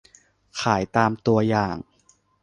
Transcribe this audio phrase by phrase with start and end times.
[0.61, 1.77] ขายตามตัวอย่าง